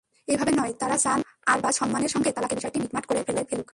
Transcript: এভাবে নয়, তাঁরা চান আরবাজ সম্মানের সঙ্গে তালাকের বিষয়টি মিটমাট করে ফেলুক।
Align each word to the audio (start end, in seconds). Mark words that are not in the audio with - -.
এভাবে 0.27 0.51
নয়, 0.51 0.73
তাঁরা 0.81 0.97
চান 0.97 1.19
আরবাজ 1.51 1.73
সম্মানের 1.75 2.09
সঙ্গে 2.09 2.29
তালাকের 2.31 2.57
বিষয়টি 2.59 2.77
মিটমাট 2.79 3.05
করে 3.05 3.19
ফেলুক। 3.27 3.69